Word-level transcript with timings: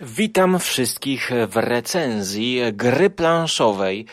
Witam 0.00 0.58
wszystkich 0.58 1.30
w 1.48 1.56
recenzji 1.56 2.60
gry 2.72 3.10
planszowej 3.10 4.06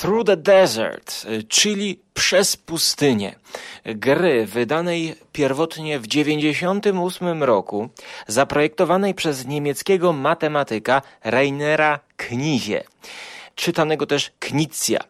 Through 0.00 0.26
the 0.26 0.36
Desert, 0.36 1.26
czyli 1.48 2.00
Przez 2.14 2.56
pustynię. 2.56 3.34
Gry 3.84 4.46
wydanej 4.46 5.14
pierwotnie 5.32 5.98
w 5.98 6.08
1998 6.08 7.42
roku, 7.42 7.88
zaprojektowanej 8.26 9.14
przez 9.14 9.46
niemieckiego 9.46 10.12
matematyka 10.12 11.02
Rainera 11.24 12.00
Knizie 12.16 12.84
czytanego 13.54 14.06
też 14.06 14.30
Knizia. 14.38 15.00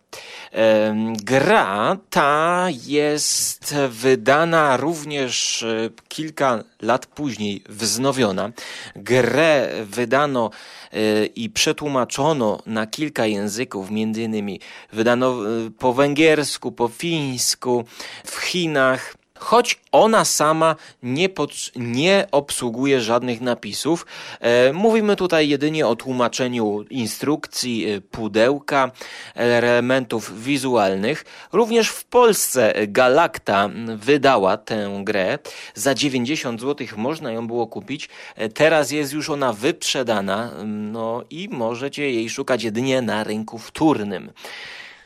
Gra 1.24 1.96
ta 2.10 2.66
jest 2.86 3.74
wydana 3.88 4.76
również 4.76 5.62
e, 5.62 5.90
kilka 6.08 6.64
lat 6.82 7.06
później, 7.06 7.62
wznowiona. 7.68 8.50
Grę 8.96 9.68
wydano 9.84 10.50
e, 10.92 11.26
i 11.26 11.50
przetłumaczono 11.50 12.62
na 12.66 12.86
kilka 12.86 13.26
języków, 13.26 13.90
między 13.90 14.22
innymi 14.22 14.60
wydano 14.92 15.32
e, 15.32 15.70
po 15.78 15.92
węgiersku, 15.92 16.72
po 16.72 16.88
fińsku, 16.88 17.84
w 18.24 18.36
Chinach, 18.36 19.14
choć 19.50 19.80
ona 19.92 20.24
sama 20.24 20.76
nie, 21.02 21.28
pod, 21.28 21.50
nie 21.76 22.26
obsługuje 22.32 23.00
żadnych 23.00 23.40
napisów. 23.40 24.06
E, 24.40 24.72
mówimy 24.72 25.16
tutaj 25.16 25.48
jedynie 25.48 25.86
o 25.86 25.96
tłumaczeniu 25.96 26.84
instrukcji, 26.90 27.90
e, 27.90 28.00
pudełka, 28.00 28.90
elementów 29.34 30.42
wizualnych. 30.42 31.24
Również 31.52 31.88
w 31.88 32.04
Polsce 32.04 32.74
Galacta 32.86 33.70
wydała 33.96 34.56
tę 34.56 35.00
grę. 35.04 35.38
Za 35.74 35.94
90 35.94 36.60
zł 36.60 36.86
można 36.96 37.32
ją 37.32 37.46
było 37.46 37.66
kupić. 37.66 38.08
E, 38.36 38.48
teraz 38.48 38.90
jest 38.90 39.12
już 39.12 39.30
ona 39.30 39.52
wyprzedana 39.52 40.50
no 40.66 41.24
i 41.30 41.48
możecie 41.48 42.10
jej 42.10 42.30
szukać 42.30 42.62
jedynie 42.62 43.02
na 43.02 43.24
rynku 43.24 43.58
wtórnym. 43.58 44.32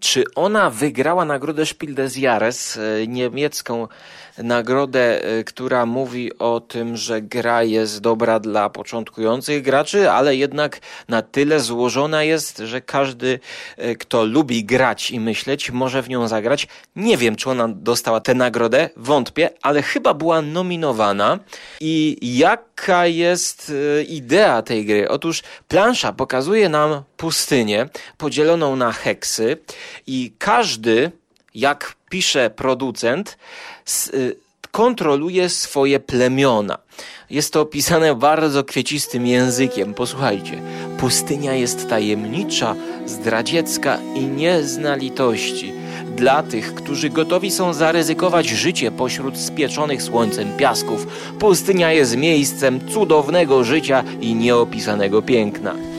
Czy 0.01 0.25
ona 0.34 0.70
wygrała 0.70 1.25
nagrodę 1.25 1.67
Spiel 1.67 1.95
des 1.95 2.17
Jahres, 2.17 2.79
niemiecką 3.08 3.89
nagrodę, 4.38 5.24
e, 5.24 5.44
która 5.44 5.86
mówi 5.86 6.38
o 6.38 6.60
tym, 6.60 6.96
że 6.96 7.22
gra 7.22 7.62
jest 7.62 8.00
dobra 8.00 8.40
dla 8.40 8.70
początkujących 8.70 9.62
graczy, 9.62 10.10
ale 10.10 10.36
jednak 10.36 10.80
na 11.08 11.22
tyle 11.22 11.60
złożona 11.60 12.22
jest, 12.22 12.58
że 12.58 12.80
każdy, 12.80 13.40
e, 13.77 13.94
kto 13.94 14.24
lubi 14.24 14.64
grać 14.64 15.10
i 15.10 15.20
myśleć, 15.20 15.70
może 15.70 16.02
w 16.02 16.08
nią 16.08 16.28
zagrać. 16.28 16.68
Nie 16.96 17.16
wiem, 17.16 17.36
czy 17.36 17.50
ona 17.50 17.68
dostała 17.68 18.20
tę 18.20 18.34
nagrodę, 18.34 18.90
wątpię, 18.96 19.50
ale 19.62 19.82
chyba 19.82 20.14
była 20.14 20.42
nominowana. 20.42 21.38
I 21.80 22.18
jaka 22.38 23.06
jest 23.06 23.72
idea 24.08 24.62
tej 24.62 24.86
gry? 24.86 25.08
Otóż 25.08 25.42
plansza 25.68 26.12
pokazuje 26.12 26.68
nam 26.68 27.02
pustynię 27.16 27.88
podzieloną 28.18 28.77
na 28.77 28.92
heksy 28.92 29.56
i 30.06 30.32
każdy, 30.38 31.10
jak 31.55 31.96
pisze 32.15 32.51
producent, 32.51 33.39
y, 34.15 34.37
kontroluje 34.70 35.48
swoje 35.48 36.01
plemiona. 36.01 36.79
Jest 37.31 37.53
to 37.53 37.61
opisane 37.61 38.15
bardzo 38.15 38.65
kwiecistym 38.65 39.27
językiem. 39.27 39.95
Posłuchajcie. 39.95 40.62
Pustynia 40.98 41.55
jest 41.55 41.89
tajemnicza, 41.89 42.75
zdradziecka 43.07 43.98
i 44.15 44.20
nie 44.20 44.62
zna 44.62 44.97
litości. 44.97 45.73
Dla 46.17 46.42
tych, 46.42 46.75
którzy 46.75 47.11
gotowi 47.11 47.51
są 47.51 47.73
zaryzykować 47.73 48.47
życie 48.47 48.91
pośród 48.91 49.39
spieczonych 49.39 50.03
słońcem 50.03 50.57
piasków, 50.57 51.07
pustynia 51.39 51.92
jest 51.92 52.17
miejscem 52.17 52.89
cudownego 52.91 53.65
życia 53.65 54.05
i 54.20 54.35
nieopisanego 54.35 55.23
piękna. 55.23 55.94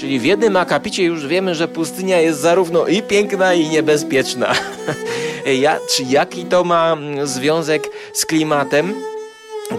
Czyli 0.00 0.20
w 0.20 0.24
jednym 0.24 0.56
akapicie 0.56 1.04
już 1.04 1.26
wiemy, 1.26 1.54
że 1.54 1.68
pustynia 1.68 2.20
jest 2.20 2.40
zarówno 2.40 2.86
i 2.86 3.02
piękna, 3.02 3.54
i 3.54 3.68
niebezpieczna. 3.68 4.54
ja, 5.60 5.78
czy 5.90 6.02
jaki 6.02 6.44
to 6.44 6.64
ma 6.64 6.96
związek 7.24 7.88
z 8.12 8.26
klimatem? 8.26 8.94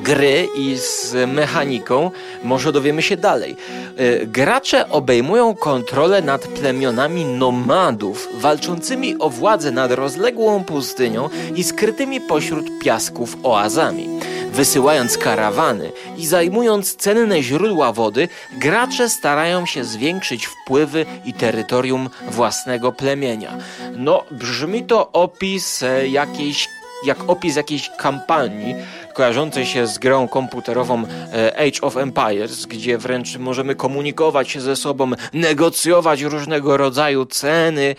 gry 0.04 0.48
i 0.56 0.78
z 0.78 1.16
mechaniką, 1.34 2.12
może 2.44 2.72
dowiemy 2.72 3.02
się 3.02 3.18
dalej. 3.18 3.56
E, 3.98 4.26
gracze 4.26 4.90
obejmują 4.90 5.56
kontrolę 5.56 6.22
nad 6.22 6.48
plemionami 6.48 7.26
nomadów, 7.26 8.28
walczącymi 8.34 9.16
o 9.20 9.30
władzę 9.30 9.72
nad 9.72 9.92
rozległą 9.92 10.64
pustynią 10.64 11.30
i 11.56 11.64
skrytymi 11.64 12.22
pośród 12.22 12.66
piasków 12.84 13.38
oazami. 13.44 14.10
Wysyłając 14.52 15.18
karawany 15.18 15.92
i 16.18 16.28
zajmując 16.28 16.96
cenne 16.96 17.44
źródła 17.44 17.94
wody, 17.94 18.28
gracze 18.58 19.10
starają 19.10 19.66
się 19.66 19.84
zwiększyć 19.84 20.46
wpływy 20.46 21.06
i 21.26 21.34
terytorium 21.34 22.10
własnego 22.28 22.92
plemienia. 22.92 23.58
No, 23.96 24.24
brzmi 24.32 24.84
to 24.84 25.12
opis 25.12 25.84
e, 25.84 26.08
jakiejś 26.08 26.68
jak 27.06 27.30
opis 27.30 27.56
jakiejś 27.56 27.90
kampanii 27.98 28.76
kojarzącej 29.20 29.66
się 29.66 29.88
z 29.88 29.98
grą 29.98 30.28
komputerową 30.28 31.04
e, 31.34 31.60
Age 31.60 31.82
of 31.82 31.98
Empires, 31.98 32.66
gdzie 32.66 32.98
wręcz 32.98 33.38
możemy 33.38 33.76
komunikować 33.76 34.50
się 34.50 34.62
ze 34.62 34.76
sobą, 34.76 35.12
negocjować 35.34 36.22
różnego 36.22 36.78
rodzaju 36.78 37.26
ceny 37.26 37.96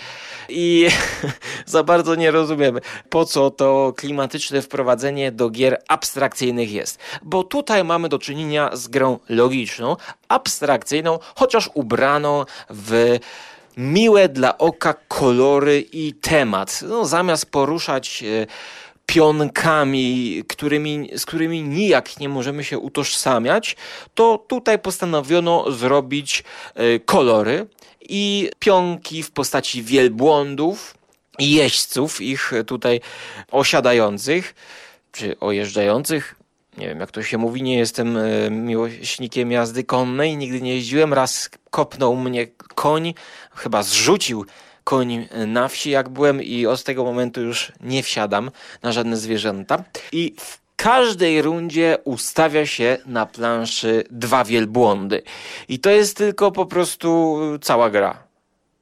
i 0.48 0.88
za 1.66 1.82
bardzo 1.84 2.14
nie 2.14 2.30
rozumiemy, 2.30 2.80
po 3.10 3.24
co 3.24 3.50
to 3.50 3.92
klimatyczne 3.96 4.62
wprowadzenie 4.62 5.32
do 5.32 5.50
gier 5.50 5.82
abstrakcyjnych 5.88 6.72
jest. 6.72 6.98
Bo 7.22 7.44
tutaj 7.44 7.84
mamy 7.84 8.08
do 8.08 8.18
czynienia 8.18 8.70
z 8.72 8.88
grą 8.88 9.18
logiczną, 9.28 9.96
abstrakcyjną, 10.28 11.18
chociaż 11.34 11.70
ubraną 11.74 12.44
w 12.70 13.18
miłe 13.76 14.28
dla 14.28 14.58
oka 14.58 14.94
kolory 15.08 15.80
i 15.92 16.14
temat. 16.14 16.80
No, 16.82 17.04
zamiast 17.04 17.50
poruszać 17.50 18.22
e, 18.22 18.46
pionkami, 19.10 20.44
którymi, 20.48 21.10
z 21.16 21.26
którymi 21.26 21.62
nijak 21.62 22.20
nie 22.20 22.28
możemy 22.28 22.64
się 22.64 22.78
utożsamiać, 22.78 23.76
to 24.14 24.44
tutaj 24.48 24.78
postanowiono 24.78 25.72
zrobić 25.72 26.44
e, 26.74 26.98
kolory 26.98 27.66
i 28.08 28.50
pionki 28.58 29.22
w 29.22 29.30
postaci 29.30 29.82
wielbłądów 29.82 30.94
jeźdźców, 31.38 32.20
ich 32.20 32.52
tutaj 32.66 33.00
osiadających 33.50 34.54
czy 35.12 35.38
ojeżdżających. 35.40 36.34
Nie 36.78 36.86
wiem, 36.86 37.00
jak 37.00 37.10
to 37.10 37.22
się 37.22 37.38
mówi, 37.38 37.62
nie 37.62 37.78
jestem 37.78 38.16
e, 38.16 38.50
miłośnikiem 38.50 39.52
jazdy 39.52 39.84
konnej, 39.84 40.36
nigdy 40.36 40.60
nie 40.60 40.74
jeździłem. 40.74 41.14
Raz 41.14 41.50
kopnął 41.70 42.16
mnie 42.16 42.46
koń, 42.74 43.14
chyba 43.54 43.82
zrzucił 43.82 44.44
koń 44.90 45.28
na 45.46 45.68
wsi, 45.68 45.90
jak 45.90 46.08
byłem, 46.08 46.42
i 46.42 46.66
od 46.66 46.84
tego 46.84 47.04
momentu 47.04 47.42
już 47.42 47.72
nie 47.80 48.02
wsiadam 48.02 48.50
na 48.82 48.92
żadne 48.92 49.16
zwierzęta. 49.16 49.84
I 50.12 50.34
w 50.38 50.58
każdej 50.76 51.42
rundzie 51.42 51.98
ustawia 52.04 52.66
się 52.66 52.98
na 53.06 53.26
planszy 53.26 54.04
dwa 54.10 54.44
wielbłądy. 54.44 55.22
I 55.68 55.78
to 55.78 55.90
jest 55.90 56.16
tylko 56.16 56.52
po 56.52 56.66
prostu 56.66 57.38
cała 57.60 57.90
gra. 57.90 58.22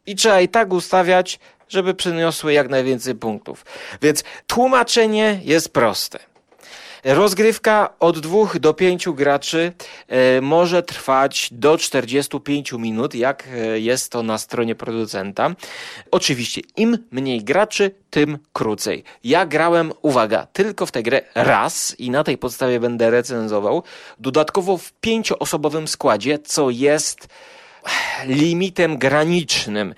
I 0.06 0.16
trzeba 0.16 0.40
i 0.40 0.48
tak 0.48 0.72
ustawiać, 0.72 1.38
żeby 1.68 1.94
przyniosły 1.94 2.52
jak 2.52 2.68
najwięcej 2.68 3.14
punktów. 3.14 3.64
Więc 4.02 4.24
tłumaczenie 4.46 5.40
jest 5.44 5.72
proste. 5.72 6.18
Rozgrywka 7.04 7.94
od 8.00 8.18
dwóch 8.18 8.58
do 8.58 8.74
pięciu 8.74 9.14
graczy 9.14 9.72
e, 10.08 10.40
może 10.40 10.82
trwać 10.82 11.48
do 11.52 11.78
45 11.78 12.72
minut, 12.72 13.14
jak 13.14 13.48
e, 13.52 13.80
jest 13.80 14.12
to 14.12 14.22
na 14.22 14.38
stronie 14.38 14.74
producenta. 14.74 15.54
Oczywiście, 16.10 16.60
im 16.76 16.98
mniej 17.10 17.44
graczy, 17.44 17.90
tym 18.10 18.38
krócej. 18.52 19.04
Ja 19.24 19.46
grałem, 19.46 19.92
uwaga, 20.02 20.46
tylko 20.52 20.86
w 20.86 20.92
tę 20.92 21.02
grę 21.02 21.20
raz 21.34 22.00
i 22.00 22.10
na 22.10 22.24
tej 22.24 22.38
podstawie 22.38 22.80
będę 22.80 23.10
recenzował. 23.10 23.82
Dodatkowo 24.18 24.78
w 24.78 24.92
pięcioosobowym 24.92 25.88
składzie, 25.88 26.38
co 26.38 26.70
jest 26.70 27.28
limitem 28.24 28.98
granicznym. 28.98 29.94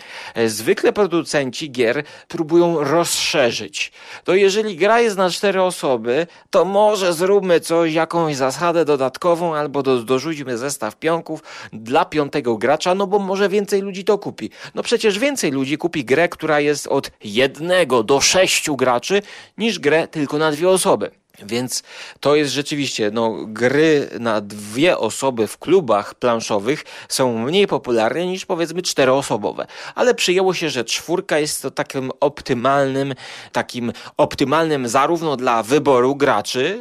Zwykle 0.47 0.93
producenci 0.93 1.71
gier 1.71 2.05
próbują 2.29 2.85
rozszerzyć. 2.85 3.93
To 4.25 4.35
jeżeli 4.35 4.77
gra 4.77 5.01
jest 5.01 5.17
na 5.17 5.31
cztery 5.31 5.63
osoby, 5.63 6.27
to 6.51 6.65
może 6.65 7.13
zróbmy 7.13 7.61
coś, 7.61 7.93
jakąś 7.93 8.37
zasadę 8.37 8.85
dodatkową, 8.85 9.55
albo 9.55 9.83
do, 9.83 10.03
dorzućmy 10.03 10.59
zestaw 10.59 10.97
pionków 10.97 11.43
dla 11.73 12.05
piątego 12.05 12.57
gracza, 12.57 12.95
no 12.95 13.07
bo 13.07 13.19
może 13.19 13.49
więcej 13.49 13.83
ludzi 13.83 14.05
to 14.05 14.19
kupi. 14.19 14.51
No 14.75 14.83
przecież 14.83 15.19
więcej 15.19 15.51
ludzi 15.51 15.79
kupi 15.79 16.05
grę, 16.05 16.29
która 16.29 16.61
jest 16.61 16.87
od 16.87 17.11
jednego 17.25 18.03
do 18.03 18.21
sześciu 18.21 18.77
graczy, 18.77 19.23
niż 19.59 19.79
grę 19.79 20.09
tylko 20.09 20.39
na 20.39 20.51
dwie 20.51 20.69
osoby. 20.69 21.20
Więc 21.43 21.83
to 22.21 22.37
jest 22.37 22.53
rzeczywiście, 22.53 23.11
no, 23.13 23.37
gry 23.47 24.09
na 24.21 24.41
dwie 24.41 24.99
osoby 24.99 25.47
w 25.47 25.59
klubach 25.59 26.15
planszowych 26.15 26.85
są 27.09 27.39
mniej 27.39 27.67
popularne 27.67 28.27
niż 28.27 28.47
powiedzmy 28.47 28.83
czteroosobowe. 28.83 29.67
Ale 29.95 30.15
przyjęło 30.15 30.55
się, 30.55 30.71
że 30.71 30.85
czwórka 30.85 31.39
jest 31.39 31.63
to 31.63 31.71
takim 31.71 32.11
optymalnym, 32.21 33.15
takim 33.53 33.93
optymalnym 34.17 34.89
zarówno 34.89 35.37
dla 35.37 35.63
wyboru 35.63 36.17
graczy, 36.17 36.81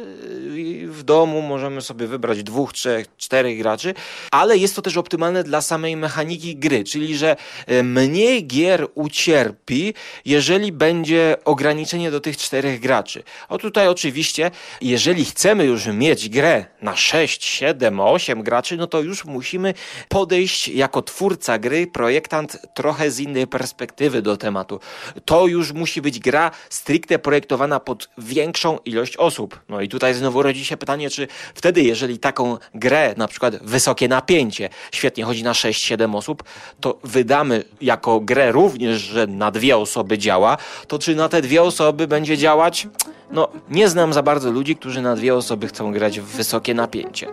w 0.86 1.02
domu 1.02 1.42
możemy 1.42 1.82
sobie 1.82 2.06
wybrać 2.06 2.42
dwóch, 2.42 2.72
trzech, 2.72 3.06
czterech 3.16 3.58
graczy, 3.58 3.94
ale 4.30 4.56
jest 4.56 4.76
to 4.76 4.82
też 4.82 4.96
optymalne 4.96 5.44
dla 5.44 5.62
samej 5.62 5.96
mechaniki 5.96 6.56
gry, 6.56 6.84
czyli 6.84 7.16
że 7.16 7.36
e, 7.66 7.82
mniej 7.82 8.46
gier 8.46 8.86
ucierpi, 8.94 9.94
jeżeli 10.24 10.72
będzie 10.72 11.36
ograniczenie 11.44 12.10
do 12.10 12.20
tych 12.20 12.36
czterech 12.36 12.80
graczy. 12.80 13.22
O 13.48 13.58
tutaj 13.58 13.88
oczywiście, 13.88 14.49
jeżeli 14.80 15.24
chcemy 15.24 15.64
już 15.64 15.86
mieć 15.86 16.28
grę 16.28 16.64
na 16.82 16.96
6, 16.96 17.44
7, 17.44 18.00
8 18.00 18.42
graczy, 18.42 18.76
no 18.76 18.86
to 18.86 19.00
już 19.00 19.24
musimy 19.24 19.74
podejść 20.08 20.68
jako 20.68 21.02
twórca 21.02 21.58
gry, 21.58 21.86
projektant 21.86 22.58
trochę 22.74 23.10
z 23.10 23.20
innej 23.20 23.46
perspektywy 23.46 24.22
do 24.22 24.36
tematu. 24.36 24.80
To 25.24 25.46
już 25.46 25.72
musi 25.72 26.02
być 26.02 26.18
gra 26.18 26.50
stricte 26.70 27.18
projektowana 27.18 27.80
pod 27.80 28.08
większą 28.18 28.78
ilość 28.84 29.16
osób. 29.16 29.60
No 29.68 29.80
i 29.80 29.88
tutaj 29.88 30.14
znowu 30.14 30.42
rodzi 30.42 30.64
się 30.64 30.76
pytanie, 30.76 31.10
czy 31.10 31.28
wtedy, 31.54 31.82
jeżeli 31.82 32.18
taką 32.18 32.58
grę, 32.74 33.14
na 33.16 33.28
przykład 33.28 33.62
wysokie 33.62 34.08
napięcie, 34.08 34.68
świetnie 34.92 35.24
chodzi 35.24 35.42
na 35.42 35.52
6-7 35.52 36.16
osób, 36.16 36.42
to 36.80 36.98
wydamy 37.04 37.64
jako 37.80 38.20
grę 38.20 38.52
również, 38.52 39.00
że 39.00 39.26
na 39.26 39.50
dwie 39.50 39.76
osoby 39.76 40.18
działa, 40.18 40.56
to 40.88 40.98
czy 40.98 41.14
na 41.14 41.28
te 41.28 41.42
dwie 41.42 41.62
osoby 41.62 42.06
będzie 42.06 42.38
działać? 42.38 42.86
No, 43.32 43.48
nie 43.70 43.88
znam 43.88 44.12
za 44.12 44.22
bardzo 44.22 44.50
ludzi, 44.50 44.76
którzy 44.76 45.02
na 45.02 45.16
dwie 45.16 45.34
osoby 45.34 45.66
chcą 45.66 45.92
grać 45.92 46.20
w 46.20 46.24
wysokie 46.24 46.74
napięcie. 46.74 47.26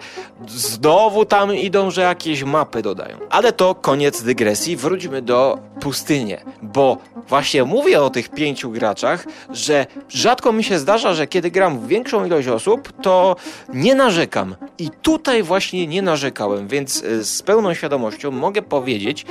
Znowu 0.47 1.25
tam 1.25 1.55
idą, 1.55 1.91
że 1.91 2.01
jakieś 2.01 2.43
mapy 2.43 2.81
dodają. 2.81 3.17
Ale 3.29 3.51
to 3.51 3.75
koniec 3.75 4.21
dygresji. 4.23 4.77
Wróćmy 4.77 5.21
do 5.21 5.59
pustyni, 5.79 6.35
bo 6.61 6.97
właśnie 7.27 7.63
mówię 7.63 8.01
o 8.01 8.09
tych 8.09 8.29
pięciu 8.29 8.71
graczach, 8.71 9.25
że 9.49 9.85
rzadko 10.09 10.51
mi 10.53 10.63
się 10.63 10.79
zdarza, 10.79 11.13
że 11.13 11.27
kiedy 11.27 11.51
gram 11.51 11.79
w 11.79 11.87
większą 11.87 12.25
ilość 12.25 12.47
osób, 12.47 12.93
to 13.01 13.35
nie 13.73 13.95
narzekam. 13.95 14.55
I 14.77 14.89
tutaj 15.01 15.43
właśnie 15.43 15.87
nie 15.87 16.01
narzekałem, 16.01 16.67
więc 16.67 17.03
e, 17.03 17.23
z 17.23 17.41
pełną 17.41 17.73
świadomością 17.73 18.31
mogę 18.31 18.61
powiedzieć, 18.61 19.25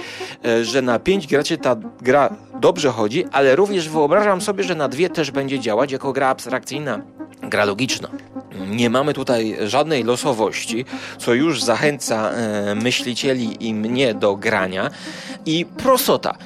e, 0.44 0.64
że 0.64 0.82
na 0.82 0.98
pięć 0.98 1.26
graczy 1.26 1.58
ta 1.58 1.76
gra 2.00 2.36
dobrze 2.60 2.90
chodzi, 2.90 3.24
ale 3.32 3.56
również 3.56 3.88
wyobrażam 3.88 4.40
sobie, 4.40 4.64
że 4.64 4.74
na 4.74 4.88
dwie 4.88 5.10
też 5.10 5.30
będzie 5.30 5.60
działać 5.60 5.92
jako 5.92 6.12
gra 6.12 6.28
abstrakcyjna, 6.28 7.00
gra 7.42 7.64
logiczna. 7.64 8.08
Nie 8.68 8.90
mamy 8.90 9.14
tutaj 9.14 9.56
żadnej 9.64 10.04
losowości, 10.04 10.84
co 11.18 11.34
już 11.34 11.62
zachęca 11.62 12.30
e, 12.30 12.74
myślicieli 12.74 13.68
i 13.68 13.74
mnie 13.74 14.14
do 14.14 14.36
grania. 14.36 14.90
I 15.46 15.66
prostota 15.76 16.36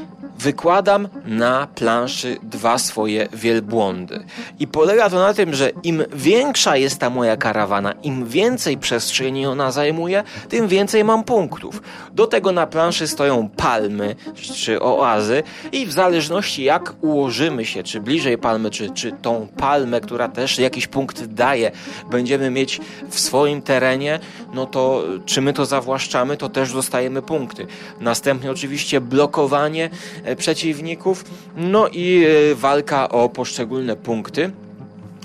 wykładam 0.40 1.08
na 1.24 1.66
planszy 1.74 2.36
dwa 2.42 2.78
swoje 2.78 3.28
wielbłądy. 3.32 4.24
I 4.58 4.66
polega 4.66 5.10
to 5.10 5.18
na 5.18 5.34
tym, 5.34 5.54
że 5.54 5.70
im 5.82 6.04
większa 6.12 6.76
jest 6.76 6.98
ta 6.98 7.10
moja 7.10 7.36
karawana, 7.36 7.92
im 7.92 8.26
więcej 8.26 8.78
przestrzeni 8.78 9.46
ona 9.46 9.72
zajmuje, 9.72 10.24
tym 10.48 10.68
więcej 10.68 11.04
mam 11.04 11.24
punktów. 11.24 11.82
Do 12.12 12.26
tego 12.26 12.52
na 12.52 12.66
planszy 12.66 13.08
stoją 13.08 13.48
palmy 13.48 14.16
czy 14.54 14.82
oazy 14.82 15.42
i 15.72 15.86
w 15.86 15.92
zależności 15.92 16.64
jak 16.64 16.94
ułożymy 17.00 17.64
się, 17.64 17.82
czy 17.82 18.00
bliżej 18.00 18.38
palmy, 18.38 18.70
czy, 18.70 18.90
czy 18.90 19.12
tą 19.12 19.48
palmę, 19.56 20.00
która 20.00 20.28
też 20.28 20.58
jakiś 20.58 20.86
punkt 20.86 21.24
daje, 21.24 21.70
będziemy 22.10 22.50
mieć 22.50 22.80
w 23.10 23.20
swoim 23.20 23.62
terenie, 23.62 24.20
no 24.54 24.66
to 24.66 25.04
czy 25.26 25.40
my 25.40 25.52
to 25.52 25.66
zawłaszczamy, 25.66 26.36
to 26.36 26.48
też 26.48 26.72
dostajemy 26.72 27.22
punkty. 27.22 27.66
Następnie 28.00 28.50
oczywiście 28.50 29.00
blokowanie 29.00 29.90
E, 30.29 30.29
przeciwników, 30.36 31.24
no 31.56 31.88
i 31.88 32.24
e, 32.24 32.54
walka 32.54 33.08
o 33.08 33.28
poszczególne 33.28 33.96
punkty. 33.96 34.50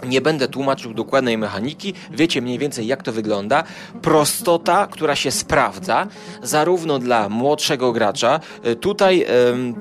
Nie 0.07 0.22
będę 0.22 0.48
tłumaczył 0.48 0.94
dokładnej 0.94 1.38
mechaniki, 1.38 1.94
wiecie 2.12 2.42
mniej 2.42 2.60
więcej 2.60 2.88
jak 2.88 3.04
to 3.04 3.12
wygląda. 3.12 3.63
Prostota, 4.02 4.88
która 4.92 5.16
się 5.16 5.31
sprawdza, 5.31 6.07
zarówno 6.44 7.00
dla 7.00 7.30
młodszego 7.30 7.92
gracza. 7.92 8.40
E, 8.63 8.75
tutaj 8.75 9.25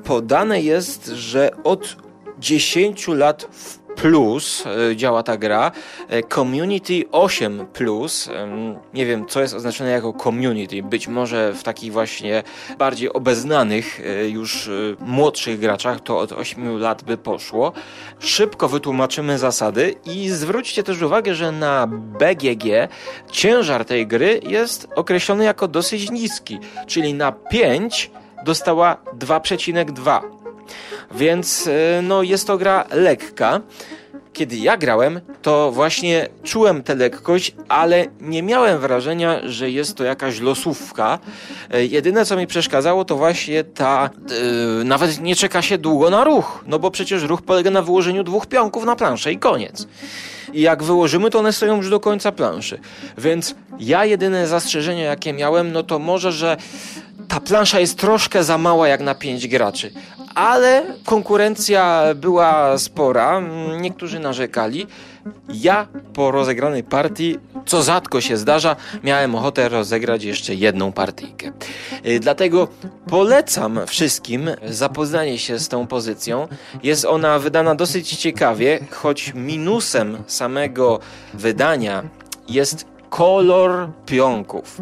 podane 0.03 0.61
jest, 0.61 1.07
że 1.07 1.51
od 1.63 1.95
10 2.39 3.07
lat 3.07 3.47
w 3.51 3.84
Plus 3.95 4.63
e, 4.91 4.95
działa 4.95 5.23
ta 5.23 5.37
gra. 5.37 5.71
E, 6.09 6.23
community 6.23 7.03
8 7.11 7.65
Plus, 7.73 8.29
nie 8.93 9.05
wiem 9.05 9.25
co 9.27 9.41
jest 9.41 9.53
oznaczone 9.53 9.89
jako 9.89 10.13
community, 10.13 10.83
być 10.83 11.07
może 11.07 11.53
w 11.53 11.63
takich 11.63 11.91
właśnie 11.91 12.43
bardziej 12.77 13.13
obeznanych 13.13 14.01
e, 14.05 14.29
już 14.29 14.69
młodszych 14.99 15.59
graczach 15.59 15.99
to 15.99 16.19
od 16.19 16.31
8 16.31 16.77
lat 16.77 17.03
by 17.03 17.17
poszło. 17.17 17.71
Szybko 18.19 18.69
wytłumaczymy 18.69 19.37
zasady 19.37 19.95
i 20.05 20.29
zwróćcie 20.29 20.83
też 20.83 21.01
uwagę, 21.01 21.35
że 21.35 21.51
na 21.51 21.87
BGG 21.87 22.65
ciężar 23.31 23.85
tej 23.85 24.07
gry 24.07 24.39
jest 24.47 24.87
określony 24.95 25.43
jako 25.43 25.67
dosyć 25.67 26.11
niski, 26.11 26.59
czyli 26.87 27.13
na 27.13 27.31
5 27.31 28.11
dostała 28.45 28.97
2,2 29.17 30.34
więc 31.11 31.67
e, 31.67 32.01
no, 32.01 32.23
jest 32.23 32.47
to 32.47 32.57
gra 32.57 32.85
lekka. 32.91 33.61
Kiedy 34.33 34.55
ja 34.55 34.77
grałem, 34.77 35.21
to 35.41 35.71
właśnie 35.71 36.29
czułem 36.43 36.83
tę 36.83 36.95
lekkość, 36.95 37.55
ale 37.67 38.05
nie 38.21 38.43
miałem 38.43 38.79
wrażenia, 38.79 39.39
że 39.43 39.69
jest 39.69 39.95
to 39.95 40.03
jakaś 40.03 40.39
losówka. 40.39 41.19
E, 41.71 41.85
jedyne, 41.85 42.25
co 42.25 42.37
mi 42.37 42.47
przeszkadzało, 42.47 43.05
to 43.05 43.15
właśnie 43.15 43.63
ta. 43.63 44.09
Yy, 44.77 44.83
nawet 44.83 45.21
nie 45.21 45.35
czeka 45.35 45.61
się 45.61 45.77
długo 45.77 46.09
na 46.09 46.23
ruch, 46.23 46.63
no 46.67 46.79
bo 46.79 46.91
przecież 46.91 47.23
ruch 47.23 47.41
polega 47.41 47.71
na 47.71 47.81
wyłożeniu 47.81 48.23
dwóch 48.23 48.45
pionków 48.45 48.85
na 48.85 48.95
planszę 48.95 49.31
i 49.33 49.37
koniec. 49.37 49.87
I 50.53 50.61
jak 50.61 50.83
wyłożymy, 50.83 51.29
to 51.29 51.39
one 51.39 51.53
stoją 51.53 51.77
już 51.77 51.89
do 51.89 51.99
końca 51.99 52.31
planszy. 52.31 52.79
Więc 53.17 53.55
ja 53.79 54.05
jedyne 54.05 54.47
zastrzeżenie, 54.47 55.03
jakie 55.03 55.33
miałem, 55.33 55.71
no 55.71 55.83
to 55.83 55.99
może, 55.99 56.31
że 56.31 56.57
ta 57.27 57.39
plansza 57.39 57.79
jest 57.79 57.97
troszkę 57.97 58.43
za 58.43 58.57
mała 58.57 58.87
jak 58.87 59.01
na 59.01 59.15
pięć 59.15 59.47
graczy, 59.47 59.91
ale 60.35 60.83
konkurencja 61.05 62.03
była 62.15 62.77
spora, 62.77 63.41
niektórzy 63.81 64.19
narzekali. 64.19 64.87
Ja 65.49 65.87
po 66.13 66.31
rozegranej 66.31 66.83
partii, 66.83 67.39
co 67.65 67.83
rzadko 67.83 68.21
się 68.21 68.37
zdarza, 68.37 68.75
miałem 69.03 69.35
ochotę 69.35 69.69
rozegrać 69.69 70.23
jeszcze 70.23 70.55
jedną 70.55 70.91
partyjkę. 70.91 71.51
Y, 72.05 72.19
dlatego 72.19 72.67
polecam 73.09 73.79
wszystkim 73.87 74.49
zapoznanie 74.65 75.37
się 75.37 75.59
z 75.59 75.69
tą 75.69 75.87
pozycją. 75.87 76.47
Jest 76.83 77.05
ona 77.05 77.39
wydana 77.39 77.75
dosyć 77.75 78.09
ciekawie, 78.09 78.79
choć 78.91 79.33
minusem 79.35 80.17
samego 80.27 80.99
wydania 81.33 82.03
jest 82.49 82.85
kolor 83.09 83.89
pionków. 84.05 84.81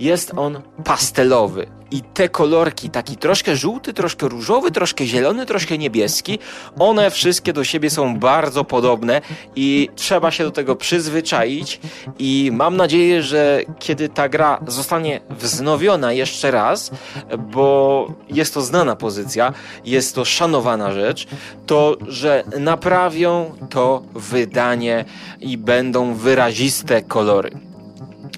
Jest 0.00 0.32
on 0.36 0.62
pastelowy 0.84 1.66
i 1.90 2.02
te 2.02 2.28
kolorki, 2.28 2.90
taki 2.90 3.16
troszkę 3.16 3.56
żółty, 3.56 3.92
troszkę 3.92 4.28
różowy, 4.28 4.70
troszkę 4.70 5.06
zielony, 5.06 5.46
troszkę 5.46 5.78
niebieski, 5.78 6.38
one 6.78 7.10
wszystkie 7.10 7.52
do 7.52 7.64
siebie 7.64 7.90
są 7.90 8.18
bardzo 8.18 8.64
podobne 8.64 9.20
i 9.56 9.88
trzeba 9.96 10.30
się 10.30 10.44
do 10.44 10.50
tego 10.50 10.76
przyzwyczaić 10.76 11.80
i 12.18 12.50
mam 12.52 12.76
nadzieję, 12.76 13.22
że 13.22 13.60
kiedy 13.78 14.08
ta 14.08 14.28
gra 14.28 14.60
zostanie 14.66 15.20
wznowiona 15.30 16.12
jeszcze 16.12 16.50
raz, 16.50 16.90
bo 17.38 18.08
jest 18.28 18.54
to 18.54 18.62
znana 18.62 18.96
pozycja, 18.96 19.52
jest 19.84 20.14
to 20.14 20.24
szanowana 20.24 20.92
rzecz, 20.92 21.26
to 21.66 21.96
że 22.08 22.44
naprawią 22.60 23.52
to 23.70 24.02
wydanie 24.14 25.04
i 25.40 25.58
będą 25.58 26.14
wyraziste 26.14 27.02
kolory. 27.02 27.73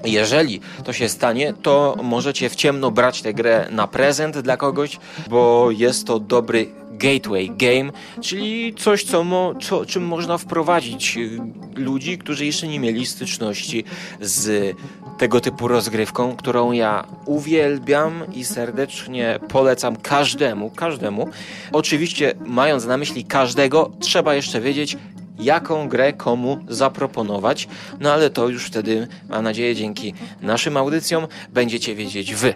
Jeżeli 0.07 0.61
to 0.85 0.93
się 0.93 1.09
stanie, 1.09 1.55
to 1.63 1.97
możecie 2.03 2.49
w 2.49 2.55
ciemno 2.55 2.91
brać 2.91 3.23
tę 3.23 3.35
grę 3.35 3.69
na 3.71 3.87
prezent 3.87 4.39
dla 4.39 4.57
kogoś, 4.57 4.99
bo 5.31 5.71
jest 5.71 6.07
to 6.07 6.19
dobry 6.19 6.67
gateway 6.91 7.51
game, 7.51 7.93
czyli 8.21 8.75
coś, 8.75 9.05
co 9.05 9.25
mo, 9.25 9.55
co, 9.63 9.87
czym 9.87 10.07
można 10.07 10.39
wprowadzić 10.39 11.17
y, 11.17 11.41
ludzi, 11.81 12.19
którzy 12.19 12.47
jeszcze 12.47 12.69
nie 12.69 12.81
mieli 12.81 13.07
styczności 13.07 13.85
z 14.21 14.77
tego 15.19 15.41
typu 15.41 15.69
rozgrywką, 15.69 16.37
którą 16.37 16.73
ja 16.73 17.07
uwielbiam 17.25 18.25
i 18.35 18.45
serdecznie 18.45 19.39
polecam 19.49 19.97
każdemu, 19.97 20.71
każdemu. 20.71 21.29
Oczywiście, 21.73 22.35
mając 22.47 22.85
na 22.85 22.97
myśli 22.97 23.25
każdego, 23.25 23.91
trzeba 24.01 24.35
jeszcze 24.35 24.61
wiedzieć, 24.61 24.97
jaką 25.39 25.89
grę 25.89 26.13
komu 26.13 26.59
zaproponować, 26.69 27.69
no 28.01 28.13
ale 28.13 28.31
to 28.31 28.49
już 28.49 28.67
wtedy, 28.67 29.09
mam 29.29 29.45
nadzieję, 29.45 29.75
dzięki 29.75 30.15
naszym 30.43 30.77
audycjom 30.77 31.27
będziecie 31.53 31.95
wiedzieć 31.95 32.35
wy. 32.35 32.55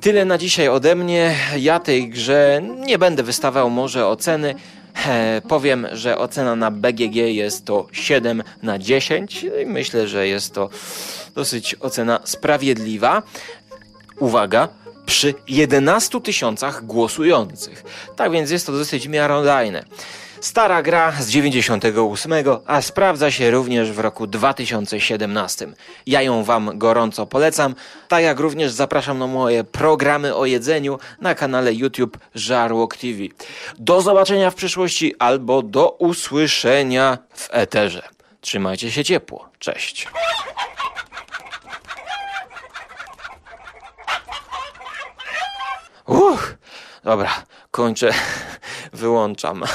Tyle 0.00 0.24
na 0.24 0.38
dzisiaj 0.38 0.68
ode 0.68 0.94
mnie. 0.94 1.34
Ja 1.58 1.80
tej 1.80 2.08
grze 2.08 2.62
nie 2.86 2.98
będę 2.98 3.22
wystawał 3.22 3.70
może 3.70 4.06
oceny, 4.06 4.54
E, 5.06 5.42
powiem, 5.48 5.86
że 5.92 6.18
ocena 6.18 6.56
na 6.56 6.70
BGG 6.70 7.16
jest 7.16 7.64
to 7.64 7.86
7 7.92 8.42
na 8.62 8.78
10. 8.78 9.46
Myślę, 9.66 10.08
że 10.08 10.28
jest 10.28 10.54
to 10.54 10.70
dosyć 11.34 11.76
ocena 11.80 12.20
sprawiedliwa. 12.24 13.22
Uwaga, 14.18 14.68
przy 15.06 15.34
11 15.48 16.20
tysiącach 16.20 16.86
głosujących. 16.86 17.84
Tak 18.16 18.32
więc 18.32 18.50
jest 18.50 18.66
to 18.66 18.72
dosyć 18.72 19.08
miarodajne. 19.08 19.84
Stara 20.40 20.82
gra 20.82 21.12
z 21.12 21.28
98, 21.28 22.32
a 22.66 22.82
sprawdza 22.82 23.30
się 23.30 23.50
również 23.50 23.92
w 23.92 23.98
roku 23.98 24.26
2017. 24.26 25.68
Ja 26.06 26.22
ją 26.22 26.44
Wam 26.44 26.78
gorąco 26.78 27.26
polecam, 27.26 27.74
tak 28.08 28.22
jak 28.22 28.40
również 28.40 28.72
zapraszam 28.72 29.18
na 29.18 29.26
moje 29.26 29.64
programy 29.64 30.34
o 30.34 30.46
jedzeniu 30.46 30.98
na 31.20 31.34
kanale 31.34 31.74
YouTube 31.74 32.18
Żarłok 32.34 32.96
TV. 32.96 33.18
Do 33.78 34.00
zobaczenia 34.00 34.50
w 34.50 34.54
przyszłości 34.54 35.14
albo 35.18 35.62
do 35.62 35.90
usłyszenia 35.90 37.18
w 37.34 37.48
eterze. 37.50 38.08
Trzymajcie 38.40 38.90
się 38.90 39.04
ciepło. 39.04 39.48
Cześć. 39.58 40.08
Uch, 46.06 46.54
dobra, 47.04 47.30
kończę, 47.70 48.12
wyłączam. 48.92 49.62